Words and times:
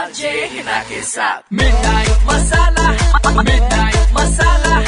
RJ 0.00 0.30
Hina 0.52 0.78
के 0.88 1.00
साथ 1.12 1.42
point 1.54 2.22
masala 2.30 2.88
midnight 3.42 4.12
masala 4.18 4.78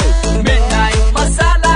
midnight 0.47 1.13
masala 1.19 1.75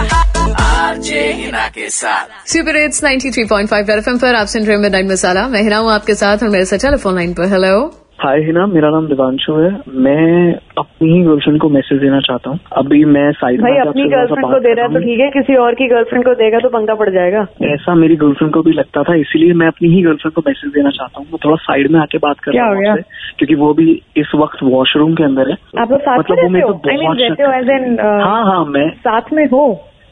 RJ 0.64 1.20
Hina 1.42 1.66
के 1.74 1.88
साथ 1.98 2.48
सुपर 2.52 2.76
हिट्स 2.82 3.02
93.5 3.04 3.90
एफएम 3.90 4.18
पर 4.24 4.34
आप 4.34 4.46
सुन 4.54 4.64
रहे 4.64 4.76
हैं 4.76 4.82
मिडनाइट 4.82 5.10
मसाला 5.10 5.46
मैं 5.54 5.62
हिना 5.62 5.78
हूँ 5.78 5.92
आपके 5.92 6.14
साथ 6.24 6.42
और 6.42 6.48
मेरे 6.56 6.64
साथ 6.72 6.78
टेलीफोन 6.86 7.14
लाइन 7.14 7.34
पर। 7.34 7.48
हेलो 7.52 7.74
हाय 8.18 8.40
हिना 8.42 8.64
मेरा 8.66 8.88
नाम 8.90 9.06
दिवांशु 9.06 9.54
है। 9.54 9.70
मैं 9.94 10.52
अपनी 10.78 11.08
ही 11.08 11.22
गर्लफ्रेंड 11.24 11.58
को 11.60 11.68
मैसेज 11.68 11.98
देना 12.00 12.20
चाहता 12.20 12.50
हूँ। 12.50 12.58
अभी 12.76 13.04
मैं 13.06 13.24
साइड 13.32 13.60
भाई 13.62 13.76
अपनी 13.80 14.04
गर्लफ्रेंड 14.04 14.44
को 14.44 14.60
दे 14.60 14.72
रहा 14.74 14.86
है 14.86 14.92
तो 14.94 15.00
ठीक 15.00 15.20
है 15.20 15.28
किसी 15.30 15.56
और 15.56 15.74
की 15.74 15.88
गर्लफ्रेंड 15.88 16.24
को 16.24 16.34
देगा 16.34 16.58
तो 16.58 16.68
पंगा 16.68 16.94
पड़ 16.94 17.08
जाएगा। 17.10 17.46
ऐसा 17.64 17.94
मेरी 17.94 18.16
गर्लफ्रेंड 18.16 18.52
को 18.54 18.62
भी 18.62 18.72
लगता 18.72 19.02
था 19.02 19.14
इसीलिए 19.14 19.52
मैं 19.54 19.66
अपनी 19.66 19.88
ही 19.88 20.02
गर्लफ्रेंड 20.02 20.34
को 20.34 20.42
मैसेज 20.46 20.72
देना 20.72 20.90
चाहता 20.90 21.20
हूँ। 21.20 21.26
मैं 21.26 21.38
थोड़ा 21.44 21.56
साइड 21.56 21.90
में 21.90 22.00
आके 22.00 22.18
बात 22.18 22.40
कर 22.40 22.52
रहा 22.52 22.66
हो? 22.68 22.96
क्योंकि 23.38 23.54
वो 23.54 23.72
भी 23.74 23.90
इस 24.16 24.32
वक्त 24.34 24.62
वॉशरूम 24.62 25.14
के 25.14 25.24
अंदर 25.24 25.50
है। 25.50 25.56
मतलब 25.78 26.42
वो 26.42 26.48
मेरे 26.48 26.66
को 26.66 26.72
बहुत 26.72 27.70
एन 27.70 27.98
हाँ 28.00 28.44
हाँ 28.44 28.64
मैं 28.66 28.90
साथ 28.98 29.32
में 29.32 29.46
हो? 29.46 29.64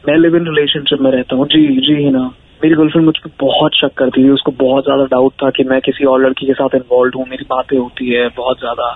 मैं 0.07 0.17
लिव 0.17 0.35
इन 0.35 0.45
रिलेशनशिप 0.45 1.01
में 1.01 1.11
रहता 1.11 1.35
हूँ। 1.35 1.47
जी 1.47 1.67
जी 1.87 2.03
हिना 2.03 2.31
मेरी 2.63 2.75
गर्लफ्रेंड 2.75 3.05
मुझ 3.05 3.15
पर 3.17 3.29
बहुत 3.41 3.75
शक 3.75 3.93
करती 3.97 4.23
थी। 4.23 4.29
उसको 4.29 4.51
बहुत 4.59 4.83
ज़्यादा 4.83 5.03
डाउट 5.11 5.33
था 5.43 5.49
कि 5.49 5.63
मैं 5.63 5.79
किसी 5.81 6.05
और 6.05 6.21
लड़की 6.21 6.45
के 6.45 6.53
साथ 6.53 6.75
इन्वॉल्व 6.75 7.17
हूँ। 7.17 7.25
मेरी 7.29 7.45
बातें 7.49 7.77
होती 7.77 8.09
है 8.09 8.27
बहुत 8.37 8.59
ज़्यादा। 8.59 8.89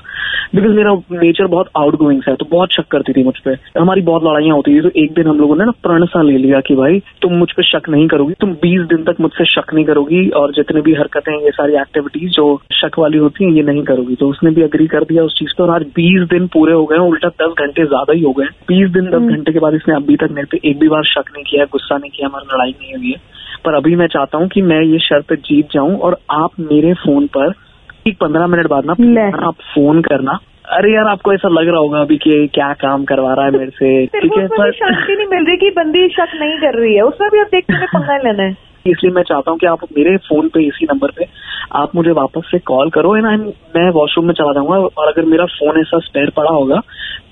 बिकॉज़ 0.55 0.71
मेरा 0.73 0.93
नेचर 1.13 1.47
बहुत 1.47 1.69
आउट 1.77 1.95
गोइंग 1.95 2.21
है 2.27 2.35
तो 2.35 2.45
बहुत 2.51 2.73
शक 2.73 2.87
करती 2.91 3.13
थी 3.13 3.23
मुझ 3.23 3.33
पर 3.45 3.57
हमारी 3.79 4.01
बहुत 4.01 4.23
लड़ाइयाँ 4.23 4.55
होती 4.55 4.75
थी 4.75 4.81
तो 4.81 4.89
एक 4.99 5.13
दिन 5.13 5.27
हम 5.27 5.39
लोगों 5.39 5.55
ने 5.55 5.65
ना 5.65 5.71
प्रण 5.83 6.05
सा 6.05 6.21
ले 6.21 6.37
लिया 6.37 6.59
कि 6.61 6.75
भाई 6.75 6.99
तुम 7.21 7.33
मुझ 7.33 7.49
पर 7.51 7.63
शक 7.63 7.89
नहीं 7.89 8.07
करोगी। 8.07 8.33
तुम 8.41 8.53
20 8.63 8.87
दिन 8.89 9.03
तक 9.03 9.19
मुझसे 9.21 9.45
शक 9.45 9.73
नहीं 9.73 9.85
करोगी 9.85 10.27
और 10.39 10.53
जितने 10.53 10.81
भी 10.81 10.93
हरकतें 10.95 11.33
ये 11.33 11.51
सारी 11.51 11.75
एक्टिविटीज़ 11.81 12.31
जो 12.31 12.45
शक 12.73 12.99
वाली 12.99 13.17
होती 13.17 13.45
है 13.45 13.51
ये 13.53 13.63
नहीं 13.63 13.83
करोगी। 13.83 14.15
तो 14.15 14.29
उसने 14.29 14.51
भी 14.51 14.61
अग्री 14.61 14.87
कर 14.87 15.03
दिया 15.03 15.23
उस 15.23 15.37
चीज़ 15.39 15.53
पे 15.57 15.63
और 15.63 15.69
आज 15.69 15.85
20 15.99 16.27
दिन 16.29 16.47
पूरे 16.53 16.73
हो 16.73 16.85
गए 16.85 16.97
उल्टा 17.07 17.29
10 17.41 17.53
घंटे 17.57 17.85
ज़्यादा 17.85 18.13
ही 18.13 18.23
हो 18.23 18.31
गए 18.31 18.45
बीस 18.67 18.89
दिन 18.91 19.09
10 19.11 19.29
घंटे 19.29 19.53
के 19.53 19.59
बाद 19.59 19.73
इसने 19.73 19.95
अभी 19.95 20.15
तक 20.15 20.31
मेरे 20.31 20.47
पे 20.51 20.69
एक 20.69 20.79
भी 20.79 20.89
बार 20.89 21.03
शक 21.07 21.31
नहीं 21.33 21.43
किया 21.43 21.65
गुस्सा 21.71 21.97
नहीं 21.97 22.11
किया 22.11 22.27
हमारी 22.27 22.55
लड़ाई 22.55 22.75
नहीं 22.79 22.95
हुई 22.95 23.11
है। 23.11 23.37
पर 23.65 23.73
अभी 23.73 23.95
मैं 23.95 24.07
चाहता 24.07 24.37
हूँ 24.37 24.47
कि 24.47 24.61
मैं 24.61 24.81
ये 24.81 24.99
शर्त 24.99 25.33
जीत 25.33 25.67
जाऊँ 25.73 25.97
और 25.97 26.17
आप 26.31 26.51
मेरे 26.59 26.93
फ़ोन 26.93 27.27
पर 27.27 27.51
ठीक 28.05 28.17
पंद्रह 28.17 28.47
मिनट 28.47 28.67
बाद 28.67 28.85
ना 28.85 28.91
आप 29.47 29.53
फ़ोन 29.53 30.01
करना। 30.01 30.39
अरे 30.65 30.93
यार 30.93 31.07
आपको 31.07 31.33
ऐसा 31.33 31.49
लग 31.49 31.67
रहा 31.67 31.77
होगा 31.77 32.01
अभी 32.01 32.17
कि 32.17 32.47
क्या 32.53 32.73
काम 32.73 33.03
करवा 33.05 33.33
रहा 33.33 33.45
है 33.45 33.51
मेरे 33.51 33.69
से। 33.69 34.05
ठीक 34.21 34.31
है 34.37 34.47
पर 34.47 34.71
शांति 34.71 35.15
नहीं 35.15 35.27
मिल 35.27 35.45
रही 35.45 35.57
कि 35.57 35.69
बंदी 35.69 36.07
शक 36.09 36.27
नहीं 36.39 36.57
कर 36.57 36.79
रही 36.79 36.95
है। 36.95 37.01
उसमें 37.01 37.29
भी 37.31 37.39
आप 37.39 37.47
देखते 37.47 37.73
हुए 37.73 37.85
पंगा 37.85 38.17
लेना 38.17 38.43
है। 38.43 38.55
इसलिए 38.87 39.13
मैं 39.13 39.23
चाहता 39.23 39.51
हूँ 39.51 39.59
कि 39.59 39.65
आप 39.65 39.79
मेरे 39.97 40.17
फ़ोन 40.17 40.47
पे 40.47 40.67
इसी 40.67 40.85
नंबर 40.85 41.11
पे 41.11 41.25
आप 41.71 41.95
मुझे 41.95 42.11
वापस 42.11 42.41
से 42.51 42.59
कॉल 42.59 42.89
करो। 42.89 43.15
एंड 43.17 43.25
आई 43.25 43.37
मैं 43.75 43.89
वॉशरूम 43.91 44.25
में 44.25 44.33
चला 44.33 44.53
जाऊँगा 44.53 44.75
और 44.75 45.07
अगर 45.07 45.25
मेरा 45.25 45.45
फ़ोन 45.45 45.79
ऐसा 45.79 45.99
स्पेयर 45.99 46.29
पड़ा 46.29 46.51
होगा 46.51 46.81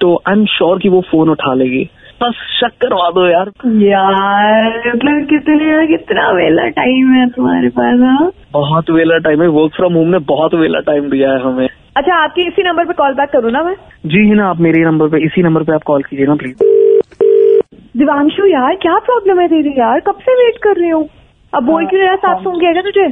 तो 0.01 0.21
आई 0.27 0.33
एम 0.33 0.45
श्योर 0.45 0.79
कि 0.79 0.89
वो 0.89 1.01
फ़ोन 1.01 1.29
उठा 1.29 1.53
लेगी। 1.53 1.89
बस 2.21 2.35
शक 2.59 2.71
करवा 2.81 3.09
दो 3.15 3.25
यार। 3.27 3.49
यार 3.81 4.77
मतलब 4.87 5.25
कितने 5.29 5.87
कितना 5.87 6.29
वेला 6.31 6.67
टाइम 6.77 7.13
है 7.13 7.27
तुम्हारे 7.29 7.69
पास 7.69 7.99
हाँ? 8.01 8.31
बहुत 8.53 8.89
वेला 8.89 9.17
टाइम 9.17 9.41
है 9.41 9.47
वर्क 9.57 9.75
फ्रॉम 9.75 9.93
होम 9.93 10.07
ने 10.07 10.19
बहुत 10.31 10.53
वेला 10.53 10.79
टाइम 10.87 11.09
दिया 11.09 11.31
है 11.31 11.41
हमें। 11.41 11.67
अच्छा 11.97 12.15
आपके 12.23 12.41
इसी 12.47 12.63
नंबर 12.63 12.85
पे 12.85 12.93
कॉल 12.93 13.13
बैक 13.13 13.29
करूँ 13.29 13.51
ना 13.51 13.61
मैं? 13.63 13.75
जी 14.05 14.27
है 14.29 14.35
ना 14.35 14.47
आप 14.49 14.59
मेरे 14.59 14.83
नंबर 14.85 15.07
पे 15.07 15.23
इसी 15.25 15.43
नंबर 15.43 15.63
पे 15.63 15.73
आप 15.73 15.83
कॉल 15.83 16.03
कीजिए 16.03 16.25
ना 16.25 16.35
प्लीज़ 16.35 16.63
दिवांशु 17.97 18.45
यार 18.45 18.75
क्या 18.81 18.97
प्रॉब्लम 19.05 19.39
है 19.39 19.47
तेरी 19.47 19.69
यार? 19.79 19.99
कब 19.99 20.17
से 20.21 20.33
वेट 20.33 20.57
कर 20.63 20.79
रही 20.79 20.89
हूँ? 20.89 21.07
अब 21.53 21.63
बोल 21.63 21.85
क्यों 21.85 22.01
रहा 22.03 22.15
साफ़ 22.15 22.43
सुन 22.43 22.59
गया 22.59 22.81
तुझे? 22.81 23.05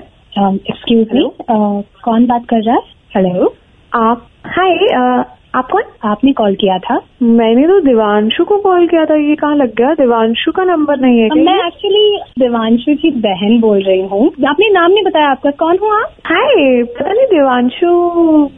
एक्सक्यूज 0.70 1.08
मी 1.14 1.24
Uh, 1.26 1.84
कौन 2.04 2.26
बात 2.26 2.46
कर 2.50 2.64
रहा 2.64 2.76
है? 2.76 2.82
हेलो 3.16 3.54
आप 3.92 4.26
हाय 4.46 4.74
आप 5.56 5.68
कौन? 5.72 5.84
आपने 6.06 6.32
कॉल 6.34 6.56
किया 6.62 6.78
था। 6.80 6.96
मैंने 7.24 7.68
तो 7.68 7.80
दिवांशु 7.82 8.44
को 8.46 8.58
कॉल 8.62 8.88
किया 8.88 9.04
था। 9.06 9.16
ये 9.18 9.36
कहाँ 9.36 9.56
लग 9.56 9.74
गया? 9.76 9.94
दिवांशु 9.96 10.52
का 10.52 10.64
नंबर 10.64 11.00
नहीं 11.00 11.20
है 11.20 11.44
मैं 11.44 11.56
एक्चुअली 11.68 12.20
देवांशु 12.40 12.96
की 13.02 13.12
बहन 13.26 13.60
बोल 13.60 13.82
रही 13.84 14.02
हूँ। 14.08 14.26
आपने 14.50 14.70
नाम 14.74 14.92
नहीं 14.92 15.04
बताया 15.04 15.30
आपका। 15.30 15.52
कौन 15.60 15.78
हो 15.82 15.92
आप? 15.98 16.12
हाय 16.26 16.84
पता 16.92 17.12
नहीं 17.12 17.26
दिवांशु 17.28 17.92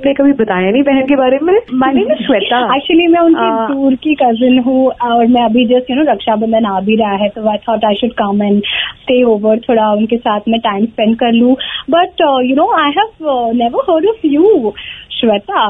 ने 0.05 0.13
कभी 0.13 0.33
बताया 0.41 0.71
नहीं 0.71 0.83
बहन 0.83 1.05
के 1.05 1.16
बारे 1.16 1.39
में। 1.41 1.53
मैंने 1.83 2.01
इज़ 2.03 2.23
श्वेता 2.25 2.63
एक्चुअली 2.75 3.07
मैं 3.07 3.21
उनकी 3.21 3.73
दूर 3.73 3.95
की 4.03 4.16
कजिन 4.23 4.59
हूँ 4.67 4.88
और 5.09 5.25
मैं 5.27 5.44
अभी 5.44 5.66
जस्ट 5.67 5.91
यू 5.91 5.95
नो 5.95 6.11
रक्षाबंधन 6.11 6.66
आ 6.66 6.79
भी 6.81 6.95
रहा 6.95 7.16
है 7.23 7.29
तो 7.29 7.47
I 7.50 7.57
thought 7.69 7.85
I 7.85 7.95
should 8.01 8.13
come 8.23 8.44
and 8.44 8.61
stay 9.01 9.21
over 9.35 9.59
थोड़ा 9.69 9.91
उनके 9.94 10.17
साथ 10.17 10.50
में 10.50 10.59
टाइम 10.61 10.85
स्पेंड 10.85 11.16
कर 11.16 11.31
लूँ। 11.33 11.55
But 11.89 12.21
you 12.45 12.55
know 12.55 12.71
I 12.79 12.91
have 12.97 13.51
never 13.55 13.91
heard 13.91 14.05
of 14.09 14.27
you 14.27 14.73
Shweta 15.19 15.61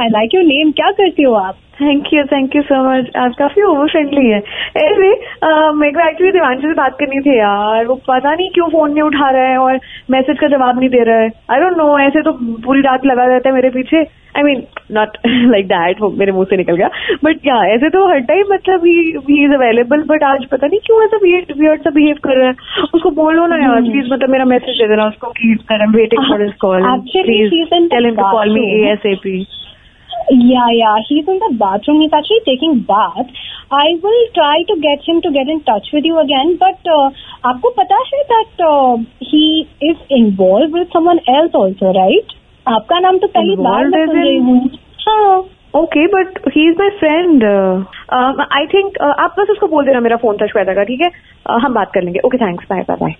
I 0.00 0.08
like 0.08 0.34
your 0.34 0.44
name 0.44 0.70
क्या 0.72 0.90
करती 0.90 1.22
हो 1.22 1.32
आप? 1.32 1.56
Thank 1.80 2.12
you 2.12 2.22
thank 2.26 2.54
you 2.56 2.62
so 2.62 2.82
much 2.84 3.16
आप 3.16 3.32
काफ़ी 3.38 3.62
ओवर 3.62 3.88
फ्रेंडली 3.88 4.26
है। 4.26 4.38
एनीवे 4.76 5.08
मेरे 5.72 5.92
को 5.92 6.08
एक्चुअली 6.08 6.32
दिवांशु 6.32 6.68
से 6.68 6.74
बात 6.74 6.96
करनी 7.00 7.20
थी 7.20 7.38
यार। 7.38 7.86
वो 7.86 7.94
पता 8.08 8.34
नहीं 8.34 8.50
क्यों 8.50 8.68
फ़ोन 8.70 8.92
नहीं 8.92 9.02
उठा 9.02 9.30
रहा 9.30 9.48
है 9.48 9.58
और 9.58 9.80
मैसेज 10.10 10.38
का 10.38 10.48
जवाब 10.48 10.78
नहीं 10.78 10.88
दे 10.90 11.02
रहा 11.04 11.18
है। 11.18 11.30
आई 11.50 11.60
डोंट 11.60 11.76
नो 11.78 11.98
ऐसे 11.98 12.22
तो 12.22 12.32
पूरी 12.66 12.80
रात 12.82 13.04
लगा 13.06 13.24
रहता 13.24 13.48
है 13.48 13.54
मेरे 13.54 13.70
पीछे। 13.70 14.02
I 14.36 14.42
mean 14.42 14.62
not 14.92 15.16
like 15.26 15.66
that 15.66 16.00
मेरे 16.18 16.32
मुँह 16.32 16.44
से 16.50 16.56
निकल 16.56 16.76
गया। 16.76 16.88
बट 17.24 17.40
क्या 17.42 17.56
ऐसे 17.74 17.90
तो 17.90 18.06
हर 18.08 18.20
टाइम 18.30 18.52
मतलब 18.52 18.86
ही 18.86 19.44
इज़ 19.44 19.54
अवेलेबल 19.54 20.02
बट 20.08 20.22
आज 20.24 20.44
पता 20.52 20.66
नहीं 20.66 20.80
क्यों 20.86 21.02
ऐसा 21.04 21.18
वियर्ड 21.22 21.82
सा 21.82 21.90
बिहेव 21.90 22.16
कर 22.24 22.36
रहा 22.38 22.48
है। 22.48 22.88
उसको 22.94 23.10
बोलो 23.20 23.46
ना 23.46 23.56
यार 23.62 23.80
प्लीज़ 23.82 24.12
मतलब 24.12 24.30
मेरा 24.30 24.44
मैसेज 24.54 24.78
दे 24.78 24.88
देना 24.88 25.06
उसको 25.08 25.30
कि 25.38 25.56
I 25.72 25.78
am 25.84 25.92
waiting 25.96 26.24
for 26.30 26.42
his 26.42 26.52
call 26.60 26.82
please 27.12 27.54
tell 27.94 28.04
him 28.04 28.16
to 28.16 28.30
call 28.32 28.54
me. 28.54 28.66
ASAP 28.80 29.38
Yeah, 30.30 30.68
yeah. 30.72 30.96
He's 31.08 31.28
in 31.28 31.38
the 31.38 31.54
bathroom. 31.58 32.00
He's 32.00 32.12
actually 32.12 32.42
taking 32.46 32.80
bath. 32.82 33.28
I 33.70 33.98
will 34.02 34.22
try 34.34 34.62
to 34.70 34.76
get 34.80 35.06
him 35.08 35.20
to 35.22 35.30
get 35.32 35.48
in 35.48 35.62
touch 35.64 35.90
with 35.92 36.04
you 36.04 36.18
again. 36.18 36.56
But 36.58 36.90
uh, 36.96 37.10
आपको 37.50 37.70
पता 37.78 37.98
है 38.12 38.22
that 38.32 38.64
uh, 38.68 38.96
he 39.20 39.68
is 39.90 39.96
involved 40.10 40.72
with 40.72 40.88
someone 40.92 41.20
else 41.36 41.60
also, 41.62 41.92
right? 41.98 42.34
आपका 42.66 42.98
नाम 43.00 43.18
तो 43.18 43.26
पहली 43.34 43.56
बार 43.56 43.88
मैं 43.88 44.06
सुन 44.06 44.16
रही 44.22 44.36
हूँ 44.36 44.60
हाँ 45.06 45.38
okay 45.80 46.06
but 46.14 46.38
he 46.56 46.68
is 46.68 46.78
my 46.80 46.90
friend 46.98 47.44
I 48.58 48.66
think 48.74 48.98
आप 49.02 49.34
बस 49.38 49.50
उसको 49.50 49.66
बोल 49.74 49.84
देना 49.86 50.00
मेरा 50.00 50.16
फ़ोन 50.24 50.36
था 50.42 50.46
श्वेता 50.46 50.74
का 50.74 50.84
ठीक 50.90 51.00
है 51.00 51.10
Uh, 51.46 51.58
हम 51.62 51.74
बात 51.74 51.90
कर 51.94 52.02
लेंगे 52.02 52.20
okay 52.26 52.38
thanks 52.38 52.64
bye 52.70 52.80
bye 52.88 52.96
bye 53.00 53.14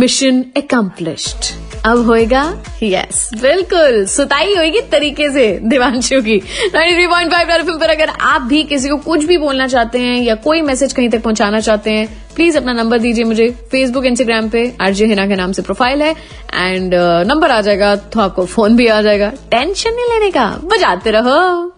mission 0.00 0.42
accomplished 0.56 1.65
अब 1.86 2.04
होएगा 2.06 2.42
यस 2.82 3.28
बिल्कुल, 3.42 4.04
सुताई 4.06 4.54
होगी 4.54 4.80
तरीके 4.92 5.30
से 5.30 5.46
दिवांशु 5.64 6.20
की। 6.22 6.38
93.5 6.74 7.62
फ़िल्म 7.62 7.78
पर 7.78 7.90
अगर 7.90 8.08
आप 8.08 8.42
भी 8.42 8.62
किसी 8.64 8.88
को 8.88 8.96
कुछ 8.98 9.24
भी 9.24 9.38
बोलना 9.38 9.66
चाहते 9.66 9.98
हैं 9.98 10.20
या 10.22 10.34
कोई 10.44 10.62
मैसेज 10.62 10.92
कहीं 10.92 11.08
तक 11.08 11.22
पहुंचाना 11.22 11.60
चाहते 11.60 11.90
हैं 11.90 12.08
प्लीज़ 12.36 12.56
अपना 12.58 12.72
नंबर 12.72 12.98
दीजिए 12.98 13.24
मुझे 13.24 13.48
फेसबुक 13.70 14.06
इंस्टाग्राम 14.06 14.48
पे 14.48 14.72
आरजे 14.80 15.06
हिना 15.06 15.26
के 15.26 15.36
नाम 15.36 15.52
से 15.52 15.62
प्रोफ़ाइल 15.62 16.02
है। 16.02 16.10
एंड 16.54 16.94
नंबर 17.28 17.50
आ 17.50 17.60
जाएगा 17.60 17.94
तो 17.96 18.20
आपको 18.20 18.44
फ़ोन 18.46 18.76
भी 18.76 18.86
आ 18.88 19.00
जाएगा। 19.02 19.30
टेंशन 19.50 19.90
नहीं 19.90 20.12
लेने 20.12 20.30
का, 20.30 20.46
बजाते 20.64 21.10
रहो। 21.10 21.75